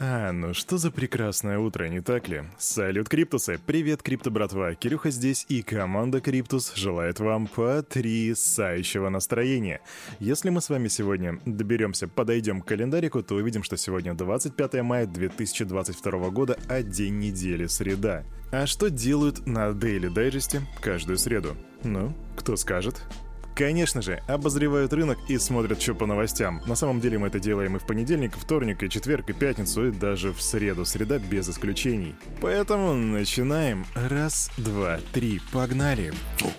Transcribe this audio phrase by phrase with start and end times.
[0.00, 2.44] А, ну что за прекрасное утро, не так ли?
[2.56, 3.58] Салют, Криптусы!
[3.66, 4.74] Привет, Крипто братва!
[4.76, 9.80] Кирюха здесь и команда Криптус желает вам потрясающего настроения.
[10.20, 15.06] Если мы с вами сегодня доберемся, подойдем к календарику, то увидим, что сегодня 25 мая
[15.06, 18.24] 2022 года, а день недели среда.
[18.52, 21.56] А что делают на Daily Digest каждую среду?
[21.82, 23.02] Ну, кто скажет?
[23.58, 26.62] Конечно же, обозревают рынок и смотрят, что по новостям.
[26.66, 29.88] На самом деле мы это делаем и в понедельник, и вторник, и четверг, и пятницу,
[29.88, 30.84] и даже в среду.
[30.84, 32.14] Среда без исключений.
[32.40, 33.84] Поэтому начинаем.
[33.96, 36.12] Раз, два, три, погнали.
[36.36, 36.52] Фу.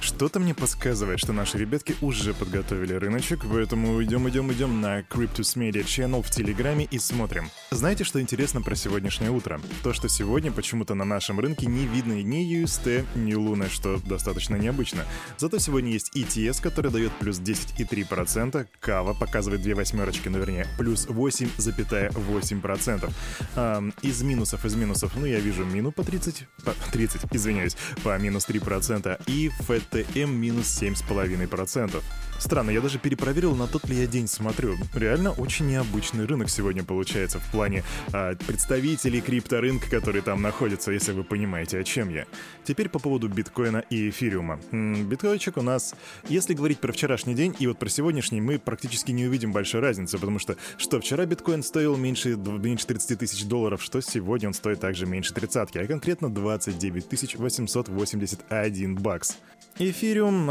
[0.00, 5.56] Что-то мне подсказывает, что наши ребятки уже подготовили рыночек, поэтому идем, идем, идем на Cryptus
[5.56, 7.50] Media Channel в Телеграме и смотрим.
[7.70, 9.60] Знаете, что интересно про сегодняшнее утро?
[9.82, 14.54] То, что сегодня почему-то на нашем рынке не видно ни UST, ни Луны, что достаточно
[14.56, 15.04] необычно.
[15.36, 21.08] Зато сегодня есть ETS, который дает плюс 10,3%, Кава показывает две восьмерочки, ну вернее, плюс
[21.08, 23.10] 8,8%.
[23.56, 28.16] А, из минусов, из минусов, ну я вижу мину по 30, по 30, извиняюсь, по
[28.18, 32.00] минус 3%, и FED ТМ минус 7,5%.
[32.38, 34.76] Странно, я даже перепроверил, на тот ли я день смотрю.
[34.94, 41.12] Реально очень необычный рынок сегодня получается в плане а, представителей крипторынка, которые там находятся, если
[41.12, 42.26] вы понимаете, о чем я.
[42.64, 44.60] Теперь по поводу биткоина и эфириума.
[44.70, 45.96] М-м, биткоинчик у нас,
[46.28, 50.16] если говорить про вчерашний день и вот про сегодняшний, мы практически не увидим большой разницы,
[50.16, 54.78] потому что что вчера биткоин стоил меньше, меньше 30 тысяч долларов, что сегодня он стоит
[54.78, 57.08] также меньше 30, а конкретно 29
[57.38, 59.38] 881 бакс.
[59.80, 60.50] Эфириум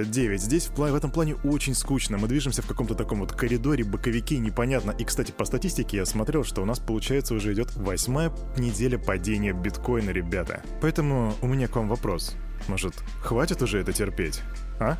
[0.00, 0.40] 1989.
[0.40, 2.18] Здесь в, в этом плане очень скучно.
[2.18, 4.92] Мы движемся в каком-то таком вот коридоре, боковике, непонятно.
[4.92, 9.52] И, кстати, по статистике я смотрел, что у нас, получается, уже идет восьмая неделя падения
[9.52, 10.62] биткоина, ребята.
[10.80, 12.36] Поэтому у меня к вам вопрос.
[12.68, 14.42] Может, хватит уже это терпеть?
[14.80, 14.98] А?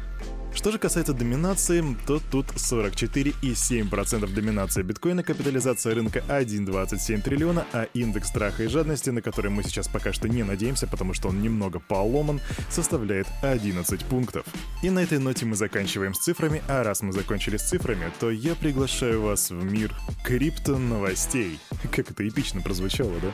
[0.55, 8.28] Что же касается доминации, то тут 44,7% доминация биткоина, капитализация рынка 1,27 триллиона, а индекс
[8.28, 11.80] страха и жадности, на который мы сейчас пока что не надеемся, потому что он немного
[11.80, 12.40] поломан,
[12.70, 14.46] составляет 11 пунктов.
[14.83, 18.30] И на этой ноте мы заканчиваем с цифрами, а раз мы закончили с цифрами, то
[18.30, 19.92] я приглашаю вас в мир
[20.23, 21.58] крипто новостей.
[21.90, 23.33] Как это эпично прозвучало, да?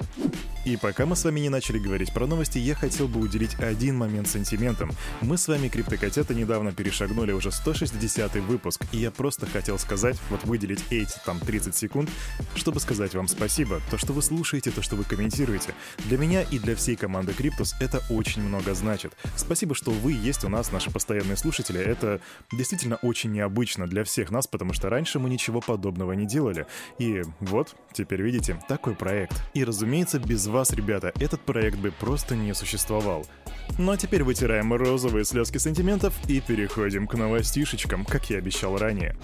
[0.65, 3.97] И пока мы с вами не начали говорить про новости, я хотел бы уделить один
[3.97, 4.91] момент сантиментам.
[5.21, 10.45] Мы с вами, криптокотята, недавно перешагнули уже 160 выпуск, и я просто хотел сказать, вот
[10.45, 12.11] выделить эти там 30 секунд,
[12.55, 13.81] чтобы сказать вам спасибо.
[13.91, 15.75] То, что вы слушаете, то, что вы комментируете.
[16.07, 19.13] Для меня и для всей команды Криптус это очень много значит.
[19.37, 21.81] Спасибо, что вы есть у нас, наши постоянные слушатели.
[21.81, 22.21] Это
[22.53, 26.67] действительно очень необычно для всех нас, потому что раньше мы ничего подобного не делали.
[26.99, 29.41] И вот, теперь видите, такой проект.
[29.55, 33.27] И, разумеется, без вас, ребята, этот проект бы просто не существовал.
[33.79, 39.17] Ну а теперь вытираем розовые слезки сантиментов и переходим к новостишечкам, как я обещал ранее.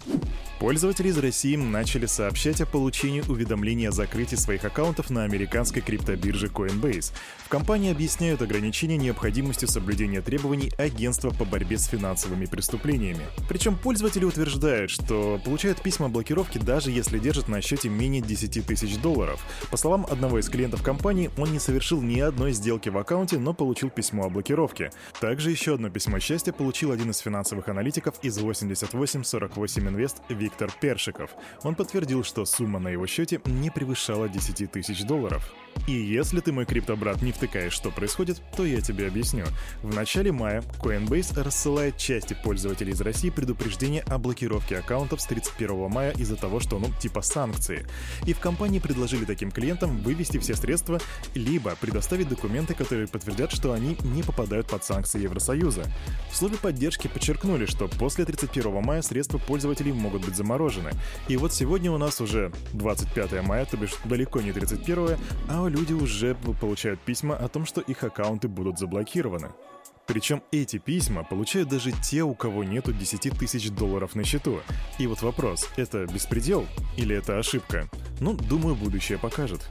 [0.58, 6.46] Пользователи из России начали сообщать о получении уведомления о закрытии своих аккаунтов на американской криптобирже
[6.46, 7.12] Coinbase.
[7.44, 13.26] В компании объясняют ограничения необходимостью соблюдения требований агентства по борьбе с финансовыми преступлениями.
[13.50, 18.96] Причем пользователи утверждают, что получают письма блокировки даже если держат на счете менее 10 тысяч
[18.96, 19.44] долларов.
[19.70, 23.52] По словам одного из клиентов компании, он не совершил ни одной сделки в аккаунте, но
[23.52, 24.90] получил письмо о блокировке.
[25.20, 31.30] Также еще одно письмо счастья получил один из финансовых аналитиков из 8848 Invest Виктор Першиков.
[31.64, 35.52] Он подтвердил, что сумма на его счете не превышала 10 тысяч долларов.
[35.86, 39.44] И если ты, мой криптобрат, не втыкаешь, что происходит, то я тебе объясню.
[39.82, 45.88] В начале мая Coinbase рассылает части пользователей из России предупреждение о блокировке аккаунтов с 31
[45.88, 47.86] мая из-за того, что, ну, типа санкции.
[48.24, 51.00] И в компании предложили таким клиентам вывести все средства,
[51.34, 55.84] либо предоставить документы, которые подтвердят, что они не попадают под санкции Евросоюза.
[56.30, 60.90] В слове поддержки подчеркнули, что после 31 мая средства пользователей могут быть заморожены.
[61.28, 65.16] И вот сегодня у нас уже 25 мая, то бишь далеко не 31,
[65.48, 69.50] а люди уже получают письма о том, что их аккаунты будут заблокированы.
[70.06, 74.60] Причем эти письма получают даже те, у кого нету 10 тысяч долларов на счету.
[74.98, 76.66] И вот вопрос, это беспредел
[76.96, 77.88] или это ошибка?
[78.20, 79.68] Ну, думаю, будущее покажет.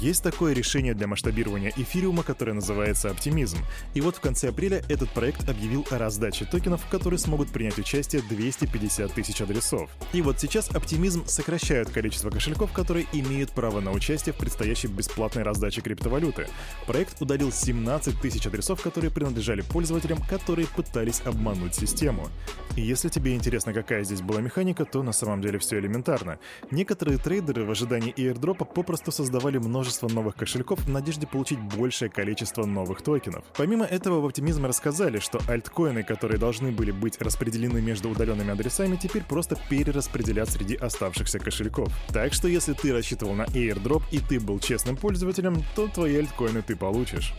[0.00, 3.58] Есть такое решение для масштабирования эфириума, которое называется «Оптимизм».
[3.94, 7.78] И вот в конце апреля этот проект объявил о раздаче токенов, в которые смогут принять
[7.78, 9.90] участие 250 тысяч адресов.
[10.12, 15.42] И вот сейчас «Оптимизм» сокращает количество кошельков, которые имеют право на участие в предстоящей бесплатной
[15.42, 16.48] раздаче криптовалюты.
[16.86, 22.28] Проект удалил 17 тысяч адресов, которые принадлежали пользователям, которые пытались обмануть систему.
[22.76, 26.38] И если тебе интересно, какая здесь была механика, то на самом деле все элементарно.
[26.70, 32.08] Некоторые трейдеры в ожидании airdropа попросту создавали много множество новых кошельков в надежде получить большее
[32.08, 33.42] количество новых токенов.
[33.56, 38.94] Помимо этого, в Optimism рассказали, что альткоины, которые должны были быть распределены между удаленными адресами,
[38.94, 41.92] теперь просто перераспределят среди оставшихся кошельков.
[42.12, 46.62] Так что если ты рассчитывал на airdrop и ты был честным пользователем, то твои альткоины
[46.62, 47.34] ты получишь.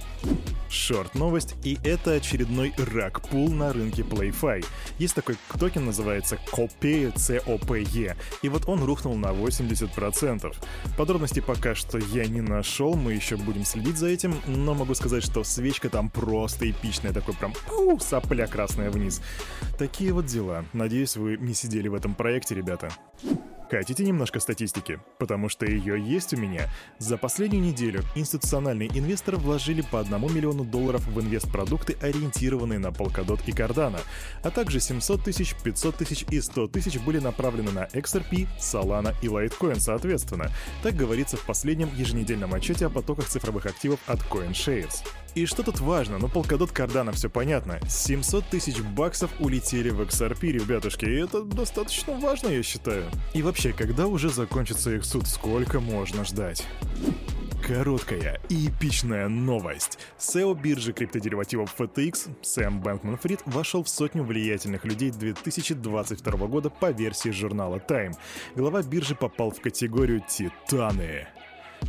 [0.74, 4.66] Шорт-новость, и это очередной рак-пул на рынке PlayFi.
[4.98, 10.56] Есть такой токен, называется COPE, COPE, и вот он рухнул на 80%.
[10.98, 15.24] Подробностей пока что я не нашел, мы еще будем следить за этим, но могу сказать,
[15.24, 19.22] что свечка там просто эпичная, такой прям пу, сопля красная вниз.
[19.78, 20.66] Такие вот дела.
[20.74, 22.90] Надеюсь, вы не сидели в этом проекте, ребята.
[23.74, 25.00] Хотите немножко статистики?
[25.18, 26.70] Потому что ее есть у меня.
[27.00, 33.40] За последнюю неделю институциональные инвесторы вложили по 1 миллиону долларов в инвестпродукты, ориентированные на Polkadot
[33.48, 34.00] и Cardano,
[34.44, 39.26] а также 700 тысяч, 500 тысяч и 100 тысяч были направлены на XRP, Solana и
[39.26, 40.52] Litecoin соответственно.
[40.84, 45.04] Так говорится в последнем еженедельном отчете о потоках цифровых активов от CoinShares.
[45.36, 46.20] И что тут важно?
[46.20, 47.80] Ну, Polkadot Cardano все понятно.
[47.90, 53.06] 700 тысяч баксов улетели в XRP, ребятушки, и это достаточно важно, я считаю.
[53.34, 56.64] И вообще, когда уже закончится их суд, сколько можно ждать?
[57.66, 59.98] Короткая и эпичная новость.
[60.20, 67.30] SEO биржи криптодеривативов FTX Сэм Бэнкман-Фрид вошел в сотню влиятельных людей 2022 года по версии
[67.30, 68.16] журнала Time.
[68.56, 71.28] Глава биржи попал в категорию «Титаны».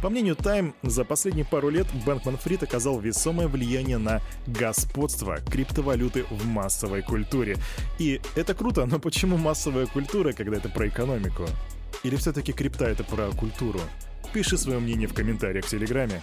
[0.02, 6.24] По мнению Time, за последние пару лет Бэнкман Фрид оказал весомое влияние на господство криптовалюты
[6.30, 7.56] в массовой культуре.
[7.98, 11.46] И это круто, но почему массовая культура, когда это про экономику?
[12.02, 13.80] Или все-таки крипта это про культуру?
[14.32, 16.20] Пиши свое мнение в комментариях в Телеграме.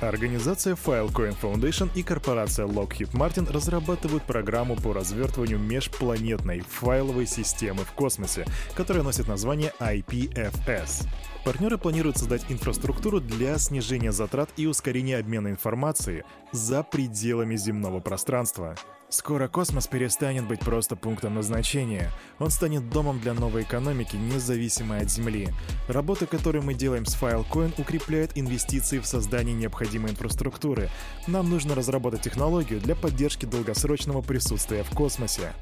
[0.00, 7.92] Организация Filecoin Foundation и корпорация Lockheed Martin разрабатывают программу по развертыванию межпланетной файловой системы в
[7.92, 11.06] космосе, которая носит название IPFS.
[11.46, 18.74] Партнеры планируют создать инфраструктуру для снижения затрат и ускорения обмена информацией за пределами земного пространства.
[19.10, 22.10] Скоро космос перестанет быть просто пунктом назначения.
[22.40, 25.50] Он станет домом для новой экономики, независимой от Земли.
[25.86, 30.90] Работа, которую мы делаем с Filecoin, укрепляет инвестиции в создание необходимой инфраструктуры.
[31.28, 35.52] Нам нужно разработать технологию для поддержки долгосрочного присутствия в космосе.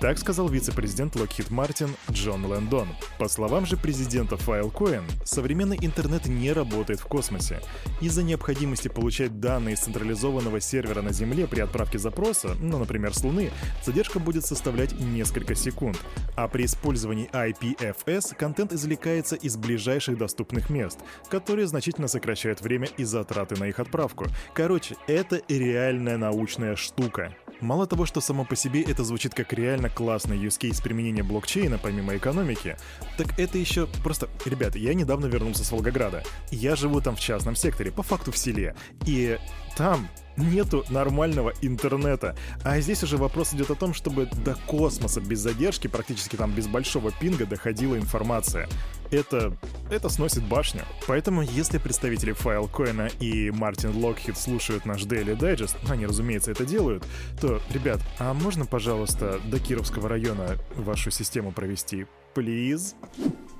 [0.00, 2.88] Так сказал вице-президент Lockheed Martin Джон Лэндон.
[3.18, 7.60] По словам же президента Filecoin, современный интернет не работает в космосе.
[8.00, 13.22] Из-за необходимости получать данные из централизованного сервера на Земле при отправке запроса, ну, например, с
[13.22, 13.50] Луны,
[13.84, 15.98] задержка будет составлять несколько секунд.
[16.34, 20.98] А при использовании IPFS контент извлекается из ближайших доступных мест,
[21.28, 24.28] которые значительно сокращают время и затраты на их отправку.
[24.54, 27.36] Короче, это реальная научная штука.
[27.60, 31.78] Мало того, что само по себе это звучит как реально классный use case применения блокчейна
[31.78, 32.76] помимо экономики,
[33.18, 34.28] так это еще просто...
[34.44, 36.22] Ребята, я недавно вернулся с Волгограда.
[36.50, 38.74] Я живу там в частном секторе, по факту в селе.
[39.06, 39.38] И
[39.76, 40.08] там
[40.40, 42.36] нету нормального интернета.
[42.64, 46.66] А здесь уже вопрос идет о том, чтобы до космоса без задержки, практически там без
[46.66, 48.68] большого пинга доходила информация.
[49.10, 49.56] Это,
[49.90, 50.82] это сносит башню.
[51.06, 57.04] Поэтому, если представители Filecoin и Мартин Локхит слушают наш Daily Digest, они, разумеется, это делают,
[57.40, 62.06] то, ребят, а можно, пожалуйста, до Кировского района вашу систему провести?
[62.34, 62.94] Please?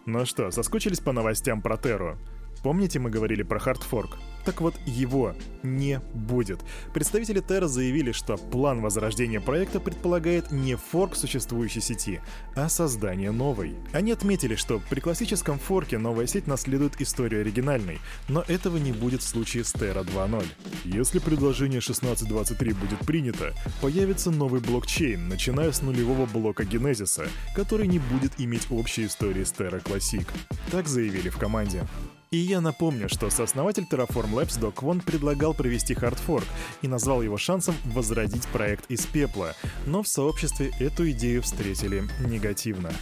[0.06, 2.16] Ну что, соскучились по новостям про Терру?
[2.62, 4.18] Помните, мы говорили про хардфорк?
[4.44, 6.60] Так вот, его не будет.
[6.94, 12.20] Представители Terra заявили, что план возрождения проекта предполагает не форк существующей сети,
[12.54, 13.75] а создание новой.
[13.92, 19.23] Они отметили, что при классическом форке новая сеть наследует историю оригинальной, но этого не будет
[19.23, 20.44] в случае с Terra 2.0.
[20.85, 27.99] Если предложение 1623 будет принято, появится новый блокчейн, начиная с нулевого блока генезиса, который не
[27.99, 30.26] будет иметь общей истории с Terra Classic.
[30.70, 31.85] Так заявили в команде.
[32.32, 36.46] И я напомню, что сооснователь Terraform Labs До Квон предлагал провести хардфорк
[36.80, 42.92] и назвал его шансом возродить проект из пепла, но в сообществе эту идею встретили негативно.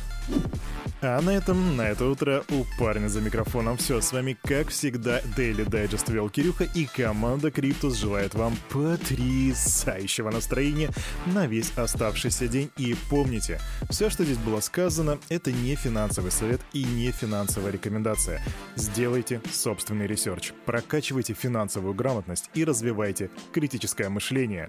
[1.00, 4.00] А на этом, на это утро у парня за микрофоном все.
[4.00, 10.90] С вами, как всегда, Daily Digest вел Кирюха и команда Криптус желает вам потрясающего настроения
[11.26, 12.70] на весь оставшийся день.
[12.76, 18.42] И помните, все, что здесь было сказано, это не финансовый совет и не финансовая рекомендация.
[18.74, 24.68] Сделайте собственный research, прокачивайте финансовую грамотность и развивайте критическое мышление.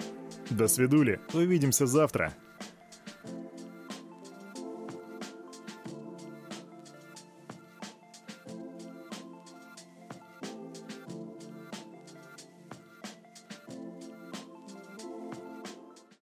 [0.52, 2.34] До свидули, увидимся завтра.